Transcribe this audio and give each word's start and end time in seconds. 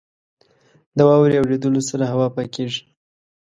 •د 0.97 0.99
واورې 1.07 1.35
اورېدو 1.39 1.81
سره 1.89 2.03
هوا 2.11 2.27
پاکېږي. 2.35 2.83